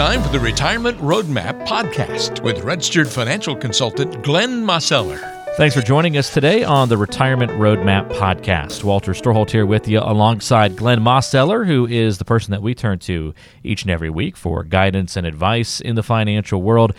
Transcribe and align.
time 0.00 0.22
for 0.22 0.30
the 0.30 0.40
Retirement 0.40 0.96
Roadmap 0.96 1.66
podcast 1.66 2.42
with 2.42 2.60
registered 2.60 3.06
financial 3.06 3.54
consultant 3.54 4.22
Glenn 4.22 4.64
Mosseller. 4.64 5.20
Thanks 5.58 5.76
for 5.76 5.82
joining 5.82 6.16
us 6.16 6.32
today 6.32 6.64
on 6.64 6.88
the 6.88 6.96
Retirement 6.96 7.52
Roadmap 7.52 8.10
podcast. 8.12 8.82
Walter 8.82 9.12
Storholt 9.12 9.50
here 9.50 9.66
with 9.66 9.86
you 9.86 9.98
alongside 9.98 10.74
Glenn 10.74 11.00
Mosseller, 11.00 11.66
who 11.66 11.86
is 11.86 12.16
the 12.16 12.24
person 12.24 12.50
that 12.52 12.62
we 12.62 12.74
turn 12.74 12.98
to 13.00 13.34
each 13.62 13.82
and 13.82 13.90
every 13.90 14.08
week 14.08 14.38
for 14.38 14.64
guidance 14.64 15.18
and 15.18 15.26
advice 15.26 15.82
in 15.82 15.96
the 15.96 16.02
financial 16.02 16.62
world. 16.62 16.94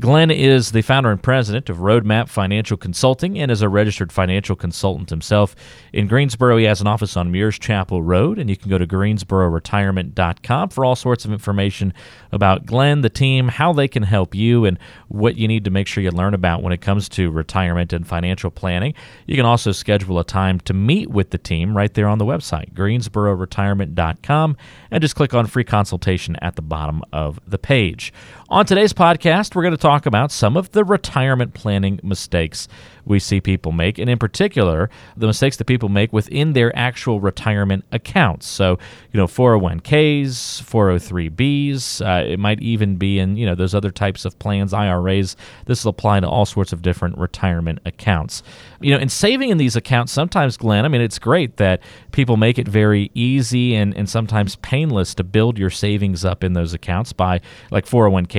Glenn 0.00 0.30
is 0.30 0.72
the 0.72 0.80
founder 0.80 1.10
and 1.10 1.22
president 1.22 1.68
of 1.68 1.78
Roadmap 1.78 2.28
Financial 2.28 2.78
Consulting 2.78 3.38
and 3.38 3.50
is 3.50 3.60
a 3.60 3.68
registered 3.68 4.10
financial 4.10 4.56
consultant 4.56 5.10
himself. 5.10 5.54
In 5.92 6.06
Greensboro, 6.06 6.56
he 6.56 6.64
has 6.64 6.80
an 6.80 6.86
office 6.86 7.14
on 7.14 7.30
Muirs 7.30 7.58
Chapel 7.58 8.02
Road, 8.02 8.38
and 8.38 8.48
you 8.48 8.56
can 8.56 8.70
go 8.70 8.78
to 8.78 8.86
greensbororetirement.com 8.86 10.70
for 10.70 10.84
all 10.86 10.96
sorts 10.96 11.26
of 11.26 11.32
information 11.32 11.92
about 12.30 12.64
Glenn, 12.64 13.02
the 13.02 13.10
team, 13.10 13.48
how 13.48 13.74
they 13.74 13.86
can 13.86 14.02
help 14.02 14.34
you, 14.34 14.64
and 14.64 14.78
what 15.08 15.36
you 15.36 15.46
need 15.46 15.64
to 15.64 15.70
make 15.70 15.86
sure 15.86 16.02
you 16.02 16.10
learn 16.10 16.32
about 16.32 16.62
when 16.62 16.72
it 16.72 16.80
comes 16.80 17.10
to 17.10 17.30
retirement 17.30 17.92
and 17.92 18.06
financial 18.06 18.50
planning. 18.50 18.94
You 19.26 19.36
can 19.36 19.44
also 19.44 19.72
schedule 19.72 20.18
a 20.18 20.24
time 20.24 20.58
to 20.60 20.72
meet 20.72 21.10
with 21.10 21.30
the 21.30 21.38
team 21.38 21.76
right 21.76 21.92
there 21.92 22.08
on 22.08 22.16
the 22.16 22.24
website, 22.24 22.72
greensbororetirement.com, 22.72 24.56
and 24.90 25.02
just 25.02 25.16
click 25.16 25.34
on 25.34 25.46
free 25.46 25.64
consultation 25.64 26.36
at 26.36 26.56
the 26.56 26.62
bottom 26.62 27.02
of 27.12 27.38
the 27.46 27.58
page. 27.58 28.10
On 28.52 28.66
today's 28.66 28.92
podcast, 28.92 29.54
we're 29.54 29.62
going 29.62 29.72
to 29.72 29.78
talk 29.78 30.04
about 30.04 30.30
some 30.30 30.58
of 30.58 30.72
the 30.72 30.84
retirement 30.84 31.54
planning 31.54 31.98
mistakes 32.02 32.68
we 33.04 33.18
see 33.18 33.40
people 33.40 33.72
make, 33.72 33.98
and 33.98 34.08
in 34.08 34.18
particular, 34.18 34.90
the 35.16 35.26
mistakes 35.26 35.56
that 35.56 35.64
people 35.64 35.88
make 35.88 36.12
within 36.12 36.52
their 36.52 36.76
actual 36.76 37.20
retirement 37.20 37.84
accounts. 37.90 38.46
So, 38.46 38.78
you 39.10 39.18
know, 39.18 39.26
401ks, 39.26 40.62
403bs, 40.62 42.06
uh, 42.06 42.30
it 42.30 42.38
might 42.38 42.60
even 42.60 42.96
be 42.96 43.18
in, 43.18 43.36
you 43.36 43.46
know, 43.46 43.54
those 43.54 43.74
other 43.74 43.90
types 43.90 44.24
of 44.24 44.38
plans, 44.38 44.72
IRAs. 44.72 45.36
This 45.66 45.84
will 45.84 45.90
apply 45.90 46.20
to 46.20 46.28
all 46.28 46.46
sorts 46.46 46.72
of 46.72 46.82
different 46.82 47.18
retirement 47.18 47.80
accounts. 47.84 48.42
You 48.80 48.92
know, 48.92 48.98
in 48.98 49.08
saving 49.08 49.50
in 49.50 49.58
these 49.58 49.76
accounts, 49.76 50.12
sometimes, 50.12 50.56
Glenn, 50.56 50.84
I 50.84 50.88
mean, 50.88 51.00
it's 51.00 51.18
great 51.18 51.56
that 51.56 51.82
people 52.12 52.36
make 52.36 52.58
it 52.58 52.68
very 52.68 53.10
easy 53.14 53.74
and, 53.74 53.96
and 53.96 54.08
sometimes 54.08 54.56
painless 54.56 55.14
to 55.14 55.24
build 55.24 55.58
your 55.58 55.70
savings 55.70 56.24
up 56.24 56.44
in 56.44 56.52
those 56.52 56.74
accounts 56.74 57.12
by, 57.12 57.40
like 57.70 57.86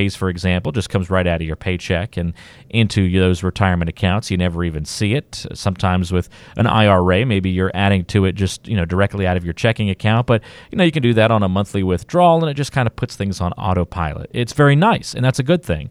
401ks, 0.04 0.18
for 0.18 0.30
example, 0.30 0.72
just 0.72 0.90
comes 0.90 1.10
right 1.10 1.26
out 1.26 1.42
of 1.42 1.48
your 1.48 1.56
paycheck 1.56 2.18
and 2.18 2.34
into 2.70 3.12
those 3.12 3.44
retirement 3.44 3.90
accounts. 3.90 4.32
You 4.32 4.38
never 4.38 4.64
even 4.64 4.86
see 4.86 5.14
it. 5.14 5.46
Sometimes 5.54 6.12
with 6.12 6.30
an 6.58 6.68
IRA, 6.68 7.26
maybe 7.26 7.50
you're 7.50 7.72
adding 7.74 8.06
to 8.06 8.26
it 8.26 8.34
just 8.34 8.68
you 8.68 8.76
know 8.76 8.86
directly 8.86 9.28
out 9.28 9.38
of 9.38 9.44
your 9.44 9.54
checking 9.54 9.90
account, 9.90 10.28
but 10.28 10.42
you 10.72 10.78
know 10.78 10.84
you 10.84 10.92
can 10.92 11.04
do 11.04 11.14
that 11.14 11.32
on 11.32 11.44
a 11.44 11.50
monthly 11.50 11.84
withdrawal, 11.84 12.42
and 12.42 12.50
it 12.50 12.56
just 12.56 12.72
kind 12.72 12.88
of 12.88 12.96
puts 12.96 13.16
things 13.16 13.42
on 13.42 13.54
autopilot. 13.54 14.30
It's 14.34 14.54
very 14.54 14.76
nice, 14.76 15.14
and 15.14 15.24
that's 15.24 15.40
a 15.40 15.44
good 15.44 15.64
thing. 15.64 15.90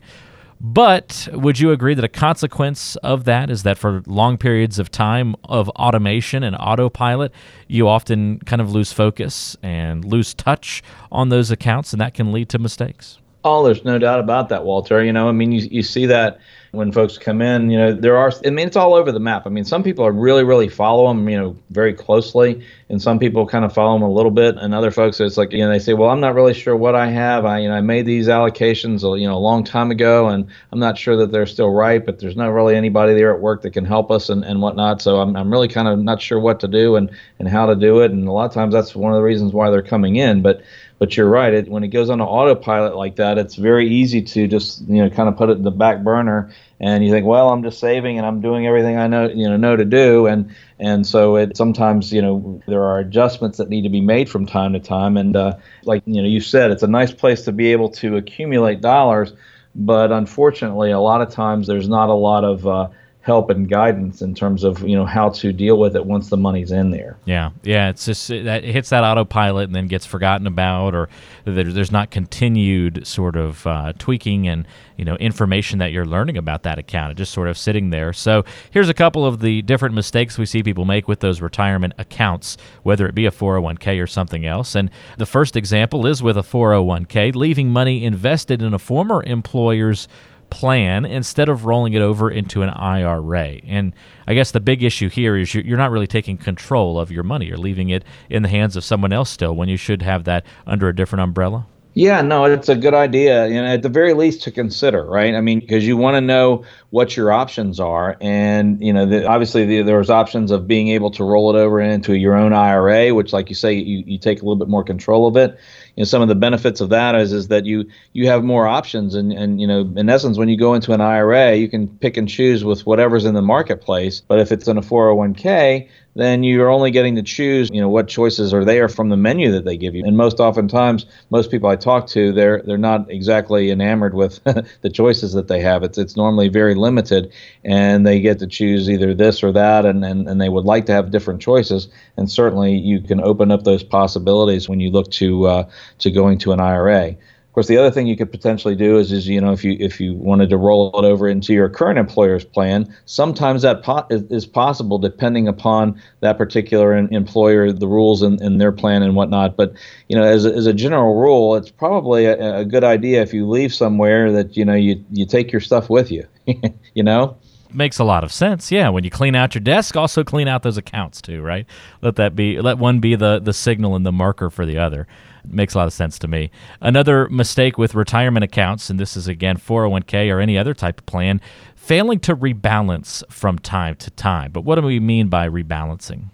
But 0.64 1.28
would 1.32 1.58
you 1.58 1.72
agree 1.72 1.94
that 1.94 2.04
a 2.04 2.08
consequence 2.08 2.94
of 2.96 3.24
that 3.24 3.50
is 3.50 3.64
that 3.64 3.78
for 3.78 4.00
long 4.06 4.38
periods 4.38 4.78
of 4.78 4.92
time 4.92 5.34
of 5.42 5.68
automation 5.70 6.44
and 6.44 6.54
autopilot, 6.54 7.32
you 7.66 7.88
often 7.88 8.38
kind 8.46 8.62
of 8.62 8.70
lose 8.70 8.92
focus 8.92 9.56
and 9.60 10.04
lose 10.04 10.34
touch 10.34 10.80
on 11.10 11.30
those 11.30 11.50
accounts, 11.50 11.92
and 11.92 12.00
that 12.00 12.14
can 12.14 12.30
lead 12.30 12.48
to 12.50 12.60
mistakes? 12.60 13.18
Oh, 13.44 13.64
there's 13.64 13.84
no 13.84 13.98
doubt 13.98 14.20
about 14.20 14.48
that, 14.50 14.64
Walter. 14.64 15.02
You 15.02 15.12
know, 15.12 15.28
I 15.28 15.32
mean, 15.32 15.52
you, 15.52 15.68
you 15.70 15.82
see 15.82 16.06
that 16.06 16.40
when 16.72 16.90
folks 16.90 17.18
come 17.18 17.42
in. 17.42 17.70
You 17.70 17.78
know, 17.78 17.92
there 17.92 18.16
are. 18.16 18.32
I 18.44 18.50
mean, 18.50 18.66
it's 18.66 18.76
all 18.76 18.94
over 18.94 19.12
the 19.12 19.20
map. 19.20 19.46
I 19.46 19.50
mean, 19.50 19.64
some 19.64 19.82
people 19.82 20.04
are 20.04 20.12
really, 20.12 20.42
really 20.42 20.68
follow 20.68 21.06
them. 21.08 21.28
You 21.28 21.38
know, 21.38 21.56
very 21.70 21.92
closely, 21.92 22.64
and 22.88 23.00
some 23.00 23.18
people 23.18 23.46
kind 23.46 23.64
of 23.64 23.72
follow 23.72 23.94
them 23.94 24.02
a 24.02 24.10
little 24.10 24.30
bit, 24.30 24.56
and 24.56 24.74
other 24.74 24.90
folks, 24.90 25.20
it's 25.20 25.36
like 25.36 25.52
you 25.52 25.58
know, 25.58 25.70
they 25.70 25.78
say, 25.78 25.92
well, 25.92 26.10
I'm 26.10 26.20
not 26.20 26.34
really 26.34 26.54
sure 26.54 26.74
what 26.74 26.94
I 26.94 27.08
have. 27.08 27.44
I 27.44 27.58
you 27.60 27.68
know, 27.68 27.74
I 27.74 27.80
made 27.80 28.06
these 28.06 28.26
allocations, 28.26 29.02
you 29.20 29.28
know, 29.28 29.36
a 29.36 29.38
long 29.38 29.64
time 29.64 29.90
ago, 29.90 30.28
and 30.28 30.46
I'm 30.72 30.78
not 30.78 30.98
sure 30.98 31.16
that 31.16 31.30
they're 31.30 31.46
still 31.46 31.70
right. 31.70 32.04
But 32.04 32.18
there's 32.18 32.36
not 32.36 32.48
really 32.48 32.74
anybody 32.74 33.14
there 33.14 33.34
at 33.34 33.40
work 33.40 33.62
that 33.62 33.72
can 33.72 33.84
help 33.84 34.10
us 34.10 34.28
and, 34.28 34.44
and 34.44 34.60
whatnot. 34.62 35.02
So 35.02 35.20
I'm 35.20 35.36
I'm 35.36 35.50
really 35.50 35.68
kind 35.68 35.88
of 35.88 35.98
not 35.98 36.22
sure 36.22 36.40
what 36.40 36.60
to 36.60 36.68
do 36.68 36.96
and 36.96 37.10
and 37.38 37.48
how 37.48 37.66
to 37.66 37.76
do 37.76 38.00
it. 38.00 38.10
And 38.10 38.26
a 38.26 38.32
lot 38.32 38.46
of 38.46 38.54
times 38.54 38.72
that's 38.72 38.94
one 38.94 39.12
of 39.12 39.16
the 39.16 39.22
reasons 39.22 39.52
why 39.52 39.70
they're 39.70 39.82
coming 39.82 40.16
in. 40.16 40.42
But 40.42 40.62
but 41.02 41.16
you're 41.16 41.28
right. 41.28 41.52
It, 41.52 41.68
when 41.68 41.82
it 41.82 41.88
goes 41.88 42.10
on 42.10 42.20
autopilot 42.20 42.94
like 42.94 43.16
that, 43.16 43.36
it's 43.36 43.56
very 43.56 43.88
easy 43.88 44.22
to 44.22 44.46
just 44.46 44.82
you 44.86 45.02
know 45.02 45.10
kind 45.10 45.28
of 45.28 45.36
put 45.36 45.50
it 45.50 45.56
in 45.56 45.64
the 45.64 45.72
back 45.72 46.04
burner, 46.04 46.52
and 46.78 47.04
you 47.04 47.10
think, 47.10 47.26
well, 47.26 47.48
I'm 47.48 47.64
just 47.64 47.80
saving 47.80 48.18
and 48.18 48.24
I'm 48.24 48.40
doing 48.40 48.68
everything 48.68 48.96
I 48.96 49.08
know 49.08 49.28
you 49.28 49.48
know 49.48 49.56
know 49.56 49.74
to 49.74 49.84
do, 49.84 50.28
and 50.28 50.54
and 50.78 51.04
so 51.04 51.34
it 51.34 51.56
sometimes 51.56 52.12
you 52.12 52.22
know 52.22 52.62
there 52.68 52.84
are 52.84 53.00
adjustments 53.00 53.58
that 53.58 53.68
need 53.68 53.82
to 53.82 53.88
be 53.88 54.00
made 54.00 54.30
from 54.30 54.46
time 54.46 54.74
to 54.74 54.78
time, 54.78 55.16
and 55.16 55.34
uh, 55.34 55.54
like 55.82 56.04
you 56.06 56.22
know 56.22 56.28
you 56.28 56.40
said, 56.40 56.70
it's 56.70 56.84
a 56.84 56.86
nice 56.86 57.12
place 57.12 57.42
to 57.46 57.52
be 57.52 57.72
able 57.72 57.88
to 57.88 58.16
accumulate 58.16 58.80
dollars, 58.80 59.32
but 59.74 60.12
unfortunately, 60.12 60.92
a 60.92 61.00
lot 61.00 61.20
of 61.20 61.30
times 61.30 61.66
there's 61.66 61.88
not 61.88 62.10
a 62.10 62.14
lot 62.14 62.44
of 62.44 62.64
uh, 62.64 62.88
help 63.22 63.50
and 63.50 63.68
guidance 63.68 64.20
in 64.20 64.34
terms 64.34 64.64
of 64.64 64.80
you 64.82 64.96
know 64.96 65.06
how 65.06 65.30
to 65.30 65.52
deal 65.52 65.78
with 65.78 65.94
it 65.94 66.04
once 66.04 66.28
the 66.28 66.36
money's 66.36 66.72
in 66.72 66.90
there. 66.90 67.16
Yeah, 67.24 67.50
yeah, 67.62 67.88
it's 67.88 68.04
just 68.04 68.28
that 68.28 68.64
it 68.64 68.72
hits 68.72 68.90
that 68.90 69.04
autopilot 69.04 69.66
and 69.66 69.74
then 69.74 69.86
gets 69.86 70.04
forgotten 70.04 70.46
about, 70.46 70.94
or 70.94 71.08
there's 71.44 71.92
not 71.92 72.10
continued 72.10 73.06
sort 73.06 73.36
of 73.36 73.66
uh, 73.66 73.92
tweaking 73.98 74.48
and 74.48 74.66
you 74.96 75.04
know 75.04 75.14
information 75.16 75.78
that 75.78 75.92
you're 75.92 76.04
learning 76.04 76.36
about 76.36 76.64
that 76.64 76.78
account. 76.78 77.12
It's 77.12 77.18
just 77.18 77.32
sort 77.32 77.48
of 77.48 77.56
sitting 77.56 77.90
there. 77.90 78.12
So 78.12 78.44
here's 78.72 78.88
a 78.88 78.94
couple 78.94 79.24
of 79.24 79.40
the 79.40 79.62
different 79.62 79.94
mistakes 79.94 80.36
we 80.36 80.46
see 80.46 80.62
people 80.62 80.84
make 80.84 81.06
with 81.06 81.20
those 81.20 81.40
retirement 81.40 81.94
accounts, 81.98 82.56
whether 82.82 83.06
it 83.06 83.14
be 83.14 83.26
a 83.26 83.30
401k 83.30 84.02
or 84.02 84.08
something 84.08 84.44
else. 84.44 84.74
And 84.74 84.90
the 85.16 85.26
first 85.26 85.56
example 85.56 86.06
is 86.06 86.22
with 86.22 86.36
a 86.36 86.42
401k, 86.42 87.36
leaving 87.36 87.70
money 87.70 88.04
invested 88.04 88.62
in 88.62 88.74
a 88.74 88.78
former 88.80 89.22
employer's 89.22 90.08
plan 90.52 91.06
instead 91.06 91.48
of 91.48 91.64
rolling 91.64 91.94
it 91.94 92.02
over 92.02 92.30
into 92.30 92.60
an 92.60 92.68
IRA. 92.68 93.58
And 93.66 93.94
I 94.26 94.34
guess 94.34 94.50
the 94.50 94.60
big 94.60 94.82
issue 94.82 95.08
here 95.08 95.34
is 95.34 95.54
you're 95.54 95.78
not 95.78 95.90
really 95.90 96.06
taking 96.06 96.36
control 96.36 97.00
of 97.00 97.10
your 97.10 97.22
money. 97.22 97.46
You're 97.46 97.56
leaving 97.56 97.88
it 97.88 98.04
in 98.28 98.42
the 98.42 98.50
hands 98.50 98.76
of 98.76 98.84
someone 98.84 99.14
else 99.14 99.30
still 99.30 99.56
when 99.56 99.70
you 99.70 99.78
should 99.78 100.02
have 100.02 100.24
that 100.24 100.44
under 100.66 100.88
a 100.88 100.94
different 100.94 101.22
umbrella. 101.22 101.66
Yeah, 101.94 102.22
no, 102.22 102.44
it's 102.44 102.70
a 102.70 102.74
good 102.74 102.94
idea, 102.94 103.44
and 103.44 103.66
at 103.66 103.82
the 103.82 103.90
very 103.90 104.14
least 104.14 104.42
to 104.44 104.50
consider, 104.50 105.04
right? 105.04 105.34
I 105.34 105.42
mean, 105.42 105.60
because 105.60 105.86
you 105.86 105.98
want 105.98 106.14
to 106.14 106.22
know 106.22 106.64
what 106.88 107.18
your 107.18 107.30
options 107.32 107.78
are, 107.78 108.16
and 108.18 108.82
you 108.82 108.94
know, 108.94 109.04
the, 109.04 109.26
obviously 109.26 109.66
the, 109.66 109.82
there's 109.82 110.08
options 110.08 110.50
of 110.52 110.66
being 110.66 110.88
able 110.88 111.10
to 111.10 111.24
roll 111.24 111.54
it 111.54 111.58
over 111.58 111.82
into 111.82 112.16
your 112.16 112.34
own 112.34 112.54
IRA, 112.54 113.12
which, 113.12 113.34
like 113.34 113.50
you 113.50 113.54
say, 113.54 113.74
you, 113.74 114.04
you 114.06 114.18
take 114.18 114.40
a 114.40 114.42
little 114.42 114.56
bit 114.56 114.68
more 114.68 114.82
control 114.82 115.26
of 115.26 115.36
it 115.36 115.58
you 115.96 116.02
know 116.02 116.04
some 116.04 116.22
of 116.22 116.28
the 116.28 116.34
benefits 116.34 116.80
of 116.80 116.90
that 116.90 117.14
is 117.14 117.32
is 117.32 117.48
that 117.48 117.66
you 117.66 117.88
you 118.12 118.26
have 118.28 118.42
more 118.44 118.66
options 118.66 119.14
and 119.14 119.32
and 119.32 119.60
you 119.60 119.66
know 119.66 119.80
in 119.96 120.08
essence 120.08 120.38
when 120.38 120.48
you 120.48 120.56
go 120.56 120.74
into 120.74 120.92
an 120.92 121.00
IRA 121.00 121.54
you 121.54 121.68
can 121.68 121.88
pick 121.88 122.16
and 122.16 122.28
choose 122.28 122.64
with 122.64 122.86
whatever's 122.86 123.24
in 123.24 123.34
the 123.34 123.42
marketplace 123.42 124.22
but 124.26 124.38
if 124.38 124.52
it's 124.52 124.68
in 124.68 124.78
a 124.78 124.82
401k 124.82 125.88
then 126.14 126.42
you're 126.42 126.68
only 126.68 126.90
getting 126.90 127.16
to 127.16 127.22
choose, 127.22 127.70
you 127.72 127.80
know, 127.80 127.88
what 127.88 128.06
choices 128.06 128.52
are 128.52 128.64
there 128.64 128.88
from 128.88 129.08
the 129.08 129.16
menu 129.16 129.50
that 129.52 129.64
they 129.64 129.76
give 129.76 129.94
you. 129.94 130.04
And 130.04 130.16
most 130.16 130.40
oftentimes, 130.40 131.06
most 131.30 131.50
people 131.50 131.70
I 131.70 131.76
talk 131.76 132.06
to, 132.08 132.32
they're 132.32 132.62
they're 132.62 132.76
not 132.76 133.10
exactly 133.10 133.70
enamored 133.70 134.14
with 134.14 134.42
the 134.82 134.90
choices 134.90 135.32
that 135.32 135.48
they 135.48 135.60
have. 135.60 135.82
It's 135.82 135.96
it's 135.96 136.16
normally 136.16 136.48
very 136.48 136.74
limited, 136.74 137.32
and 137.64 138.06
they 138.06 138.20
get 138.20 138.38
to 138.40 138.46
choose 138.46 138.90
either 138.90 139.14
this 139.14 139.42
or 139.42 139.52
that, 139.52 139.86
and, 139.86 140.04
and, 140.04 140.28
and 140.28 140.40
they 140.40 140.48
would 140.48 140.64
like 140.64 140.86
to 140.86 140.92
have 140.92 141.10
different 141.10 141.40
choices. 141.40 141.88
And 142.16 142.30
certainly, 142.30 142.76
you 142.76 143.00
can 143.00 143.20
open 143.20 143.50
up 143.50 143.64
those 143.64 143.82
possibilities 143.82 144.68
when 144.68 144.80
you 144.80 144.90
look 144.90 145.10
to 145.12 145.46
uh, 145.46 145.70
to 145.98 146.10
going 146.10 146.38
to 146.38 146.52
an 146.52 146.60
IRA. 146.60 147.16
Of 147.52 147.54
course, 147.54 147.66
the 147.66 147.76
other 147.76 147.90
thing 147.90 148.06
you 148.06 148.16
could 148.16 148.30
potentially 148.30 148.74
do 148.74 148.96
is, 148.96 149.12
is 149.12 149.28
you 149.28 149.38
know, 149.38 149.52
if 149.52 149.62
you 149.62 149.76
if 149.78 150.00
you 150.00 150.14
wanted 150.14 150.48
to 150.48 150.56
roll 150.56 150.88
it 150.98 151.04
over 151.04 151.28
into 151.28 151.52
your 151.52 151.68
current 151.68 151.98
employer's 151.98 152.46
plan, 152.46 152.90
sometimes 153.04 153.60
that 153.60 153.82
po- 153.82 154.06
is 154.08 154.46
possible 154.46 154.98
depending 154.98 155.46
upon 155.46 156.00
that 156.20 156.38
particular 156.38 156.96
employer, 156.96 157.70
the 157.70 157.86
rules 157.86 158.22
in, 158.22 158.42
in 158.42 158.56
their 158.56 158.72
plan 158.72 159.02
and 159.02 159.16
whatnot. 159.16 159.54
But 159.54 159.74
you 160.08 160.16
know, 160.16 160.22
as 160.22 160.46
as 160.46 160.64
a 160.64 160.72
general 160.72 161.14
rule, 161.14 161.54
it's 161.54 161.70
probably 161.70 162.24
a, 162.24 162.60
a 162.60 162.64
good 162.64 162.84
idea 162.84 163.20
if 163.20 163.34
you 163.34 163.46
leave 163.46 163.74
somewhere 163.74 164.32
that 164.32 164.56
you 164.56 164.64
know 164.64 164.74
you 164.74 165.04
you 165.10 165.26
take 165.26 165.52
your 165.52 165.60
stuff 165.60 165.90
with 165.90 166.10
you. 166.10 166.26
you 166.94 167.02
know 167.02 167.36
makes 167.74 167.98
a 167.98 168.04
lot 168.04 168.24
of 168.24 168.32
sense. 168.32 168.70
Yeah, 168.70 168.88
when 168.88 169.04
you 169.04 169.10
clean 169.10 169.34
out 169.34 169.54
your 169.54 169.60
desk, 169.62 169.96
also 169.96 170.24
clean 170.24 170.48
out 170.48 170.62
those 170.62 170.76
accounts 170.76 171.20
too, 171.20 171.42
right? 171.42 171.66
Let 172.00 172.16
that 172.16 172.36
be 172.36 172.60
let 172.60 172.78
one 172.78 173.00
be 173.00 173.14
the 173.14 173.38
the 173.38 173.52
signal 173.52 173.96
and 173.96 174.04
the 174.04 174.12
marker 174.12 174.50
for 174.50 174.66
the 174.66 174.78
other. 174.78 175.06
It 175.44 175.52
Makes 175.52 175.74
a 175.74 175.78
lot 175.78 175.86
of 175.86 175.92
sense 175.92 176.18
to 176.20 176.28
me. 176.28 176.50
Another 176.80 177.28
mistake 177.28 177.76
with 177.78 177.94
retirement 177.94 178.44
accounts, 178.44 178.90
and 178.90 179.00
this 179.00 179.16
is 179.16 179.28
again 179.28 179.56
401k 179.56 180.32
or 180.32 180.40
any 180.40 180.56
other 180.56 180.74
type 180.74 181.00
of 181.00 181.06
plan, 181.06 181.40
failing 181.74 182.20
to 182.20 182.36
rebalance 182.36 183.22
from 183.30 183.58
time 183.58 183.96
to 183.96 184.10
time. 184.12 184.52
But 184.52 184.62
what 184.62 184.76
do 184.76 184.82
we 184.82 185.00
mean 185.00 185.28
by 185.28 185.48
rebalancing? 185.48 186.26